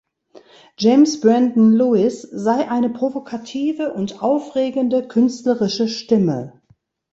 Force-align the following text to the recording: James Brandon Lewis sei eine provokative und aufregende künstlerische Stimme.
James 0.77 1.21
Brandon 1.21 1.73
Lewis 1.73 2.23
sei 2.23 2.71
eine 2.71 2.89
provokative 2.89 3.93
und 3.93 4.23
aufregende 4.23 5.07
künstlerische 5.07 5.87
Stimme. 5.87 6.59